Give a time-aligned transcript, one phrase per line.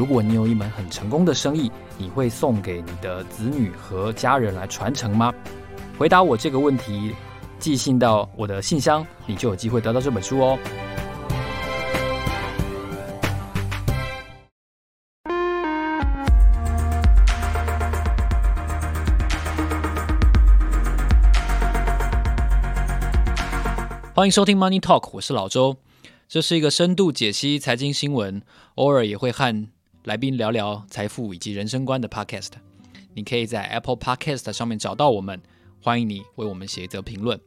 [0.00, 5.30] 如果你有一门很成功的生意，你会送给你的子女和家人来传承吗？
[5.98, 7.14] 回答我这个问题，
[7.58, 10.58] 寄信到我的信箱，你就有机会得到这本书哦。
[24.14, 25.76] 欢迎收听 Money Talk，我是老周，
[26.26, 28.40] 这是一个深度解析财经新闻，
[28.76, 29.68] 偶尔也会和
[30.04, 32.52] 来宾聊聊财富以及人生观的 Podcast，
[33.12, 35.38] 你可以在 Apple Podcast 上面找到我们，
[35.82, 37.38] 欢迎你为我们写一则评论。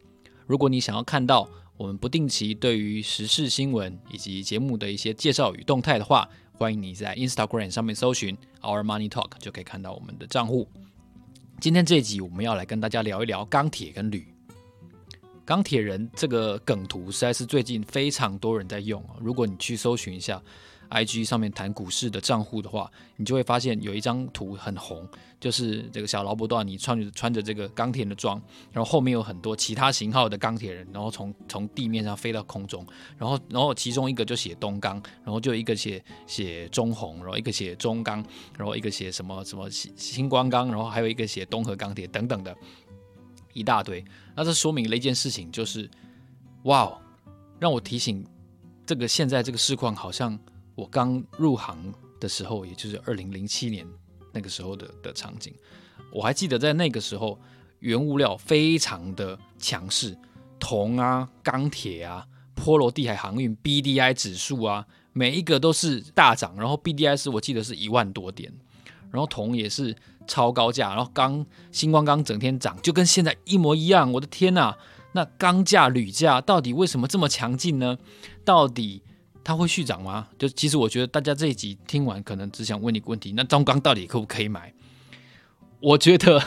[0.46, 10.70] 如果你想要看到我们不定期对于时事新闻以及节目的一些介绍与动态的话，欢迎你在 Instagram 上面搜寻 Our Money Talk 就可以看到我们的账户。
[11.60, 14.28] 今天这一集我们要来跟大家聊一聊钢铁跟铝。
[15.44, 20.40] 钢铁人这个梗图实在是最近非常多人在用，如果你去搜寻一下。
[20.94, 25.08] IG 上面谈股市的账户的话，你就会发现有一张图很红，
[25.40, 28.40] 就是这个小劳勃道尼穿着穿着这个钢铁人的装，
[28.72, 32.86] 然后后面有很多其他型号的钢铁人，然后从从地面上飞到空中，
[33.18, 38.24] 然后然后其中一个就写东钢，然后就一个写写中红，然后一个写中钢，
[38.56, 42.56] 然后一个写什么什么新光钢，然后还有一个写东和钢铁等等的
[43.54, 44.06] 一大堆。
[44.36, 45.90] 那这说明了一件事情，就是
[46.64, 47.02] 哇哦，
[47.60, 48.24] 让我提醒
[48.86, 50.40] 这个现在这个市况好像。
[50.76, 53.86] 我刚入行的时候，也就是二零零七年
[54.32, 55.54] 那个时候的的场景，
[56.12, 57.40] 我还记得在那个时候，
[57.80, 60.18] 原物料非常的强势，
[60.60, 62.26] 铜啊、钢铁啊、
[62.56, 68.52] 波罗的海航运 BDI 指数啊，每一个都是大涨，然后 BDI 是我记得是一万多点，
[69.12, 69.96] 然后铜也是
[70.26, 74.12] 超高价，然后钢、星光钢整天涨，就跟现在一模一样。
[74.14, 74.76] 我的天呐，
[75.12, 77.98] 那钢价、铝价到底为什么这么强劲呢？
[78.44, 79.04] 到底？
[79.44, 80.28] 它会续涨吗？
[80.40, 84.74] 就其实我觉得大家这一集听完，可能只想问你个问题：那中钢到底可不可以买？
[85.80, 86.42] 我觉得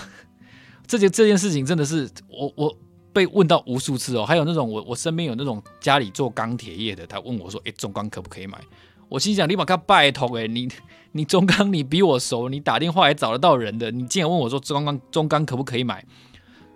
[0.87, 2.75] 这件这件事情真的是我我
[3.12, 4.25] 被问到无数次哦。
[4.25, 8.59] 还有那种我我身边有那种家里做钢铁业的，他问我说：“诶，中钢可不可以买？”
[9.09, 10.69] 我心想：立马跟他拜托诶，你
[11.12, 16.05] 你中钢你比我熟，你打电话还找得到人的，你竟然问我说中钢中钢可不可以买？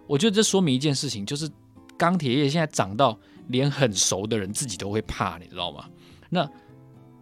[0.06, 1.50] 我觉得这说明一件事情，就是
[1.96, 3.18] 钢铁业现在涨到
[3.50, 5.88] 连很熟的人自己都会怕，你知道吗？
[6.28, 6.48] 那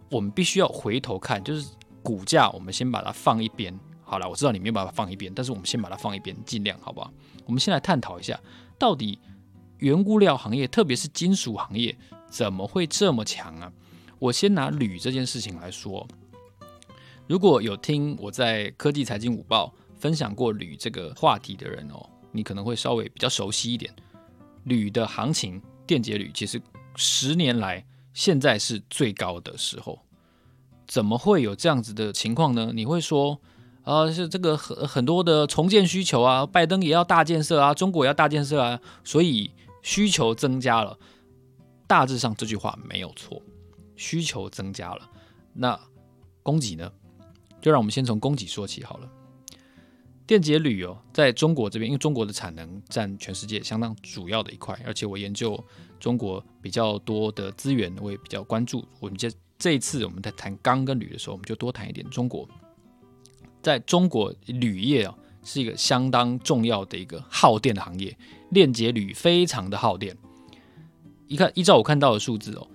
[0.09, 1.69] 我们必须要回头看，就是
[2.01, 3.77] 股价，我们先把它放一边。
[4.01, 7.11] 好了，我知道你没有办法放一边，但是我们先把它放一边，尽量好不好？
[7.45, 8.39] 我们先来探讨一下，
[8.77, 9.19] 到底
[9.77, 11.95] 原物料行业，特别是金属行业，
[12.27, 13.71] 怎么会这么强啊？
[14.17, 16.07] 我先拿铝这件事情来说，
[17.27, 23.93] 如果有听我在科技财经午报分享过铝这个话题的人哦，你可能会稍微比较熟悉一点。
[24.63, 26.61] 铝的行情，电解铝其实
[26.95, 27.83] 十年来。
[28.11, 29.99] 现在是最高的时候，
[30.87, 32.71] 怎么会有这样子的情况呢？
[32.73, 33.39] 你会说，
[33.83, 39.51] 啊、呃，是这个很很多的重建需求啊，拜登也要大建设啊，中国也要大建设啊，所以
[39.83, 40.97] 需求增加了。
[41.87, 43.41] 大致上这句话没有错，
[43.95, 45.09] 需求增加了。
[45.53, 45.79] 那
[46.43, 46.91] 供给呢？
[47.61, 49.09] 就让我们先从供给说起好了。
[50.29, 55.59] 电解铝哦，在中国这边，因为中国的产能占全世界相当主要的一块，而且我研究
[55.99, 58.85] 中国比较多的资源，我也比较关注。
[58.99, 62.47] 我们这这一次我们在谈钢跟铝的时候，我们就多谈一点中国。
[63.63, 68.15] 在中国，铝业啊是一个相当重要的一个耗电的行业，
[68.53, 70.15] 电解铝非常的耗电。
[71.27, 72.67] 一看，依照我看到的数字哦，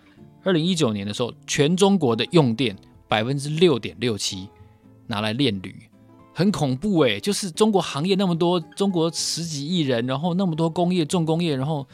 [0.43, 2.77] 二零一九年的时候，全中国的用电
[3.07, 4.49] 百分之六点六七
[5.07, 5.89] 拿来炼铝。
[6.37, 11.87] 很恐怖诶，就是中国行业那么多，中国十几亿人，然后那么多工业重工业，然后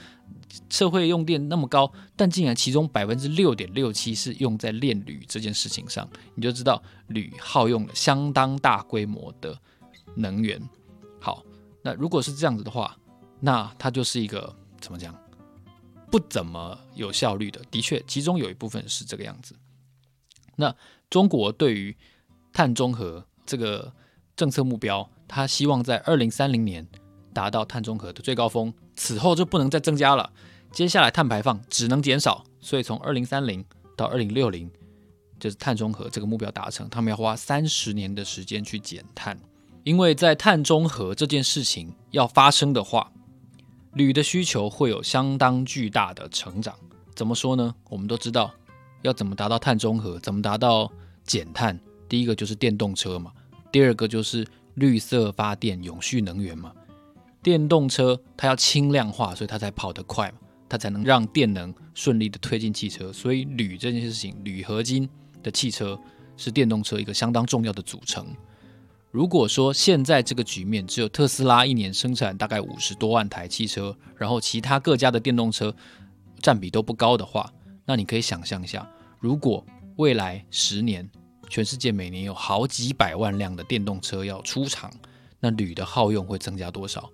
[0.71, 9.55] 社会用电那么高，但竟然其中百分之六点六七是用在炼铝这件事情上，你就知道铝耗用了相当大规模的
[10.15, 10.59] 能源。
[11.21, 11.45] 好，
[11.83, 12.97] 那如果是这样子的话，
[13.41, 15.15] 那它就是一个怎么讲，
[16.11, 17.61] 不怎么有效率的。
[17.71, 19.55] 的确，其中有一部分是这个样子。
[20.57, 20.75] 那
[21.11, 21.95] 中国对于
[22.55, 23.93] 碳中和这个。
[24.41, 26.89] 政策目标，他希望在二零三零年
[27.35, 30.33] 达到碳中和的最高峰，此后就不能再增加了。
[30.73, 33.63] 接下来碳排放只能减少，所以从二零三零
[33.95, 34.71] 到二零六零，
[35.39, 39.39] 就是碳中和这个目标达成，他们要花三十年的时间去减碳。
[39.85, 43.13] 因为在碳中和这件事情要发生的话，
[43.93, 46.75] 铝的需求会有相当巨大的成长。
[47.15, 47.75] 怎么说呢？
[47.91, 48.51] 我们都知道，
[49.03, 50.91] 要怎么达到碳中和，怎么达到
[51.25, 51.79] 减碳，
[52.09, 53.33] 第一个就是电动车嘛，
[53.73, 56.73] 第二个就是绿色发电、永续能源嘛。
[57.43, 60.39] 电动车它要轻量化，所以它才跑得快嘛，
[60.69, 63.13] 它才能让电能顺利的推进汽车。
[63.13, 65.09] 所以铝这件事情，铝合金
[65.43, 65.99] 的汽车
[66.37, 68.27] 是电动车一个相当重要的组成。
[69.11, 75.75] 如果说现在这个局面只有特斯拉一年生产大概五十多万台汽车，然后其他各家的电动车
[76.41, 77.53] 占比都不高的话，
[77.85, 78.89] 那你可以想象一下，
[79.19, 79.65] 如果
[79.97, 81.11] 未来十年
[81.51, 84.89] 全世界每年有好几百万辆的电动车要出厂，
[85.41, 87.11] 那铝的耗用会增加多少？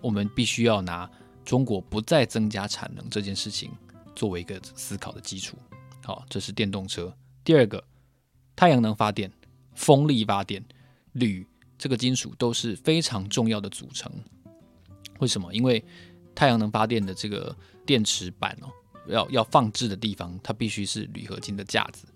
[0.00, 1.08] 我们必须要拿
[1.44, 3.70] 中国不再增加产能这件事情
[4.14, 5.58] 作为一个思考的基础。
[6.02, 7.14] 好，这是电动车。
[7.44, 7.84] 第二个，
[8.56, 9.30] 太阳能发电、
[9.74, 10.64] 风力发电。
[11.12, 11.46] 铝
[11.76, 14.10] 这个金属都是非常重要的组成。
[15.18, 15.52] 为什么？
[15.52, 15.84] 因为
[16.34, 18.68] 太阳能发电的这个电池板哦，
[19.08, 22.06] 要要放置的地方，它必须是铝合金的架子。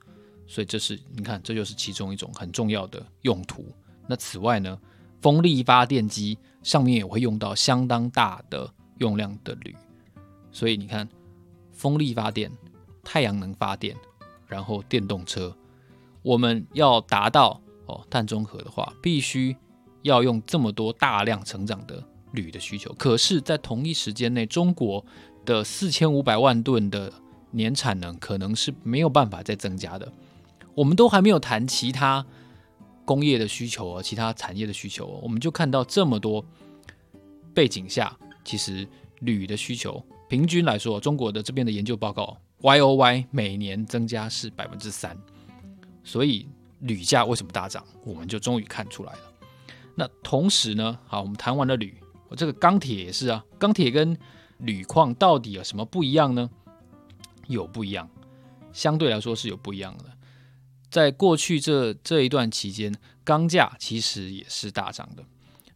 [0.50, 3.64] 所以这是你看，这就是其中一种很重要的用途。
[4.08, 4.76] 那此外呢，
[5.20, 8.68] 风力发电机上面也会用到相当大的
[8.98, 9.76] 用量的铝。
[10.50, 11.08] 所以你看，
[11.72, 12.50] 风力发电、
[13.04, 13.96] 太阳能发电，
[14.48, 15.56] 然后电动车，
[16.22, 17.60] 我们要达到。
[17.86, 19.56] 哦，碳中和的话，必须
[20.02, 22.00] 要用这么多大量成长的
[22.30, 22.94] 铝的需求。
[22.96, 25.04] 可是，在同一时间内，中国
[25.44, 27.12] 的四千五百万吨的
[27.50, 30.12] 年产能可能是没有办法再增加的。
[30.74, 32.24] 我们都还没有谈其他
[33.04, 36.44] 工业的需求啊，其他产业的需求，我们就看到这么多
[37.54, 38.86] 背景下，其实
[39.20, 45.16] 铝的需求平均来说，中国的这边的研究报告 Y O Y 每年增加是百分之三，
[46.04, 46.48] 所以。
[46.84, 47.84] 铝价为什么大涨？
[48.06, 49.18] 我们就终于看出来了。
[49.94, 51.94] 那同时呢，好，我们谈完了铝，
[52.26, 53.44] 我这个钢铁也是啊。
[53.58, 54.16] 钢铁跟
[54.56, 56.48] 铝矿到底有什么不一样呢？
[57.48, 58.08] 有不一样，
[58.72, 60.04] 相对来说是有不一样的。
[60.90, 62.94] 在过去这这一段期间，
[63.24, 65.24] 钢价其实也是大涨的。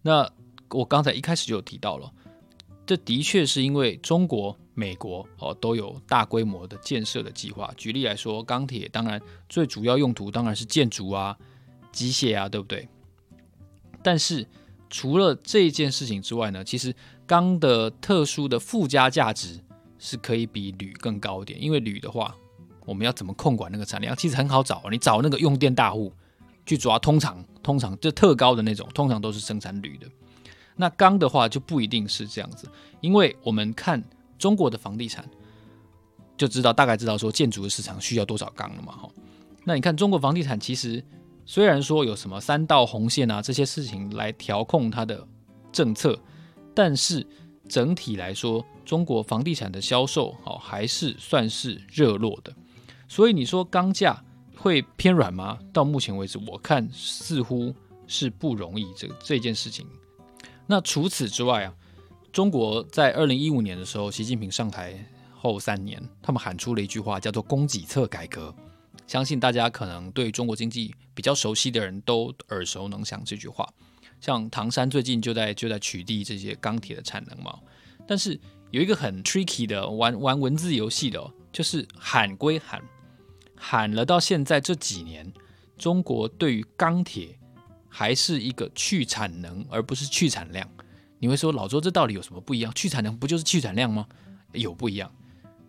[0.03, 0.31] 那
[0.71, 2.13] 我刚才一开始就提到了，
[2.85, 4.57] 这的确是因为中国。
[4.77, 7.73] 美国哦都有大规模的建设的计划。
[7.77, 11.39] 举例来说，钢铁当然最主要用途当然是建筑啊、
[11.93, 12.89] 机械啊，对不对？
[14.03, 14.45] 但是
[14.91, 16.93] 除了这件事情之外呢，其实
[17.25, 19.61] 钢的特殊的附加价值
[20.01, 21.63] 是可以比铝更高一点。
[21.63, 22.37] 因为铝的话，
[22.85, 24.17] 我们要怎么控管那个产量？
[24.17, 26.13] 其实很好找，你找那个用电大户
[26.67, 30.07] 去抓，通常通常就特高的那种，通常都是生产铝的。
[30.77, 32.69] 那钢的话就不一定是这样子，
[33.01, 34.03] 因为我们看。
[34.37, 35.25] 中国的房地产
[36.37, 38.93] 就知道，大概知道说建筑的市场需要多少钢了嘛？
[38.93, 39.09] 哈，
[39.63, 41.03] 那你看中国房地产其实
[41.47, 45.27] 虽然说有什么三道红线啊这些事情来调控它的
[45.73, 46.19] 政策，
[46.75, 47.25] 但是
[47.69, 52.53] 整体来说，中国房地产的销售哦还是算是热络的。
[53.09, 54.23] 所以你说钢价
[54.57, 55.59] 会偏软吗？
[55.73, 57.75] 到目前为止，我看似乎
[58.07, 59.87] 是不容易这这件事情。
[60.67, 61.75] 那除此之外啊。
[62.33, 64.93] 中国在二零一五年的时候，习近平上台
[65.31, 68.53] 后三年，他们喊出了一句话，叫做“供给侧改革”。
[69.07, 73.73] 相信大家可能对中国经济比较熟悉的人都耳熟能详这句话。
[74.21, 77.57] 像唐山最近就在就在取缔这些钢铁的产能嘛。
[78.05, 78.37] 但是
[78.73, 82.83] 有一个很 tricky 的玩玩文字游戏的哦，就是喊归喊，
[83.57, 85.33] 喊了到现在这几年，
[85.79, 87.39] 中国对于钢铁
[87.89, 90.69] 还是一个去产能，而不是去产量。
[91.19, 92.73] 你会说老周，这到底有什么不一样？
[92.75, 94.07] 去产能不就是去产量吗？
[94.53, 95.11] 有不一样。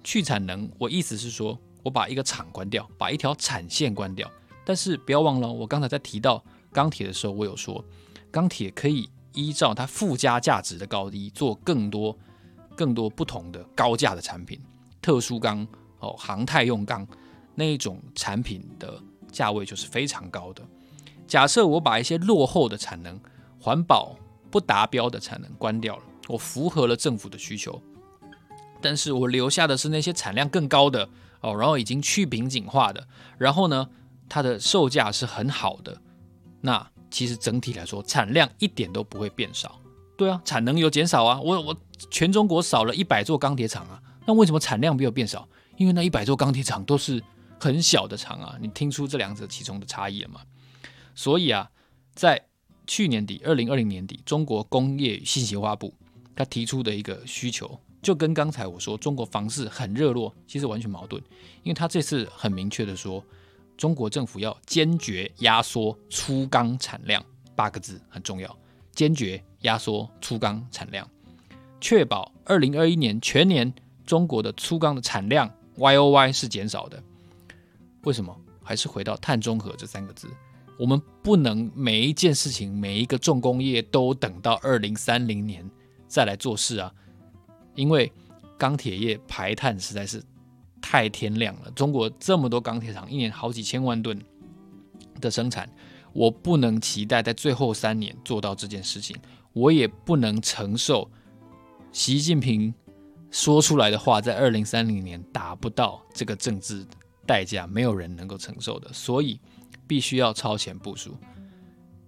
[0.03, 4.29] 去产能，我意思是说，我把一个厂关掉，把一条产线关掉。
[4.65, 7.83] 但是不要忘了，我刚才在提到钢铁的时候，我有说，
[8.31, 12.17] 钢铁可以依照它附加价值的高低，做更多、
[12.75, 14.59] 更多不同的高价的产品。
[15.01, 15.65] 特殊钢
[15.99, 17.07] 哦，航太用钢
[17.55, 20.61] 那一种产品的价位就是非常高的。
[21.27, 23.19] 假设我把一些落后的产能，
[23.59, 24.15] 环保。
[24.51, 27.81] 不达标的产能关掉了，我符合了政府的需求，
[28.79, 31.09] 但是我留下的是那些产量更高的
[31.41, 33.05] 哦，然后已经去瓶颈化的，
[33.37, 33.89] 然后呢，
[34.29, 35.99] 它的售价是很好的，
[36.61, 39.77] 那其实整体来说产量一点都不会变少，
[40.15, 41.75] 对啊，产能有减少啊，我我
[42.09, 45.45] 全中国少了一百座钢铁厂啊，那为什么产量没有变少？
[45.75, 47.21] 因为那一百座钢铁厂都是
[47.59, 50.41] 很小的厂啊，你听出这两者其中的差异了吗？
[51.15, 51.69] 所以啊，
[52.13, 52.45] 在
[52.85, 55.93] 去年底，二零二零年底，中国工业与信息化部
[56.35, 61.21] 他提出的一个需求，就跟刚才我说中国房市很热络，其实完全矛盾。
[61.63, 63.23] 因为他这次很明确的说，
[63.77, 68.55] 中国政府要坚决压缩粗钢产量，八个字很重要，
[68.93, 71.09] 坚决压缩粗钢产量，
[71.81, 73.73] 确保二零二一年全年
[74.05, 77.01] 中国的粗钢的产量 Y O Y 是减少的。
[78.05, 78.33] 为什么？
[78.63, 80.27] 还是回到碳中和这三个字，
[80.79, 85.69] 我们不能每一件事情、每一个重工业都等到二零三零年
[86.07, 86.91] 再来做事啊，
[87.75, 88.11] 因为
[88.57, 90.23] 钢铁业排碳实在是。
[90.87, 91.71] 太天亮了！
[91.71, 94.23] 中国这么多钢铁厂，一年好几千万吨
[95.19, 95.67] 的生产，
[96.13, 99.17] 我不能期待在最后三年做到这件事情，
[99.53, 101.09] 我也不能承受
[101.91, 102.71] 习近平
[103.31, 106.85] 说出来的话，在二零三零年达不到这个政治
[107.25, 109.39] 代价，没有人能够承受的，所以
[109.87, 111.17] 必须要超前部署，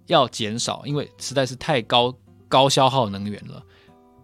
[0.05, 2.13] 要减少，因为实在是太高
[2.47, 3.63] 高消耗能源了，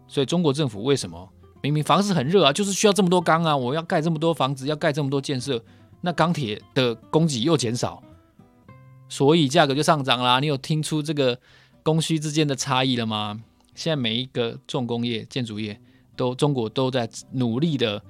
[0.07, 1.29] 所以中国政府为什么？
[1.61, 3.55] 明明房子很热啊，就是需要这么多钢啊！
[3.55, 5.63] 我要盖这么多房子，要盖这么多建设，
[6.01, 8.03] 那钢铁的供给又减少，
[9.07, 10.41] 所以价格就上涨啦。
[10.41, 11.39] 你有听出这个
[11.81, 13.41] 供需之间的差异了吗？
[13.75, 15.79] 现在每一个重工业、建筑业
[16.17, 18.03] 都中国都在努力的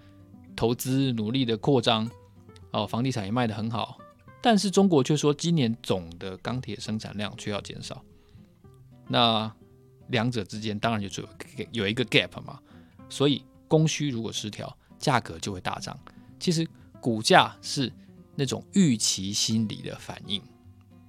[0.55, 2.09] 投资、努力的扩张，
[2.73, 3.97] 哦，房地产也卖得很好，
[4.41, 8.03] 但是中国却说今年总的钢铁生产量却要减少，
[9.07, 9.49] 那
[10.07, 11.25] 两者之间当然就只
[11.71, 12.59] 有一个 gap 嘛。
[13.09, 15.97] 所以供需如果失调，价格就会大涨。
[16.39, 16.67] 其实
[16.99, 17.93] 股价是
[18.35, 20.41] 那种预期心理的反应。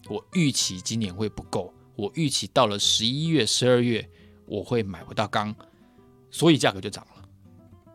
[0.08, 4.06] 我预期今年会不够，我预期到了十一月、十二月
[4.46, 5.54] 我会买不到钢，
[6.30, 7.28] 所以价格就涨了。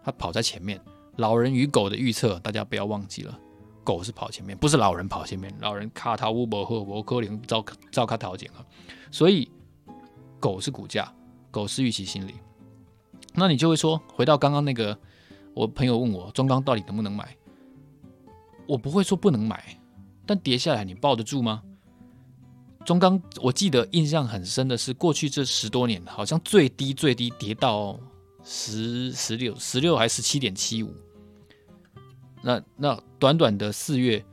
[0.03, 0.83] 它跑在前面。
[1.17, 3.39] 老人与狗的预测，大家不要忘记了，
[3.89, 5.51] 狗是跑前面，不是老人跑前面。
[5.61, 8.63] 老人卡塔乌伯赫伯科林照照卡条件了。
[9.09, 9.49] 所以
[10.39, 11.11] 狗是股价，
[11.49, 12.35] 狗是预期心理。
[13.33, 14.95] 那你就会说，回到刚刚那个，
[15.55, 17.35] 我朋友问我中钢到底能不能买，
[18.67, 19.81] 我不会说不能买，
[20.23, 21.63] 但跌下来你抱得住吗？
[22.85, 27.99] 中钢我记得印象很深的是，过去这十多年好像最低最低跌到
[28.43, 30.93] 十十六十六还是十七点七五，
[32.41, 34.23] 那那短短的四月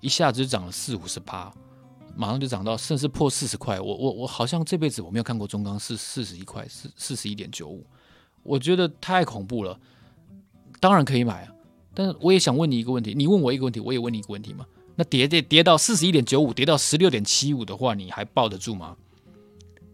[0.00, 1.52] 一下子就涨了四五十趴，
[2.16, 7.86] 马上就涨到甚至破四十块，我我我好像这辈子我没有看过中钢是四十一块四四十一点九五。
[8.42, 9.78] 我觉得太恐怖了，
[10.80, 11.52] 当然可以买啊，
[11.94, 14.66] 但是我也想问你一个问题，你问我一个问题，我也问你一个问题嘛。
[14.96, 18.96] 那跌跌跌到四十一点九五，跌到十六点七五的话，你还抱得住吗？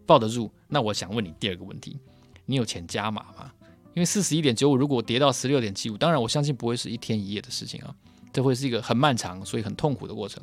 [0.07, 0.51] 抱得住。
[0.67, 1.99] 那我想问你第二个问题，
[2.47, 3.51] 你有钱加码吗？
[3.93, 7.93] 因为四十一点九五如果跌到十六点七五，当然我相信不会是一天一夜的事情啊，
[8.31, 10.41] 这会是一个很漫长，所以很痛苦的过程。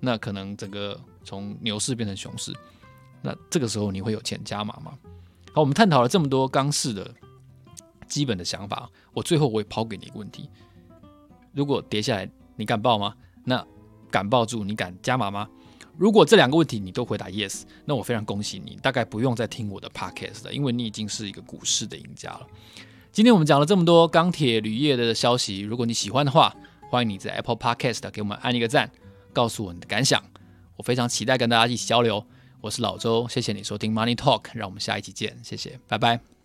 [0.00, 2.52] 那可能整个从牛市变成熊市，
[3.22, 4.92] 那这个时候你会有钱加码吗？
[5.52, 7.14] 好，我们探讨了这么多钢市的。
[8.08, 10.48] 基本的想法，我最后我也抛给你一个问题：
[11.52, 13.12] 如果跌下来，你敢抱吗？
[13.42, 13.66] 那
[14.12, 15.48] 敢抱住，你敢加码吗？
[15.98, 22.46] 如果这两个问题你都回答 yes，那我非常恭喜你，大概不用再听我的 podcast 了，因为你已经是一个股市的赢家了。
[23.12, 26.54] 今天我们讲了这么多钢铁铝业的消息，如果你喜欢的话，
[26.90, 28.90] 欢迎你在 Apple Podcast 给我们按一个赞，
[29.32, 30.22] 告诉我你的感想。
[30.76, 32.24] 我非常期待跟大家一起交流。
[32.60, 36.35] 我是老周，谢谢你收听 Money Talk，让我们下一期见，谢谢，拜拜。